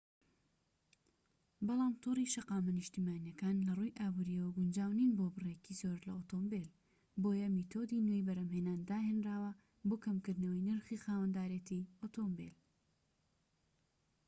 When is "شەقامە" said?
2.33-2.71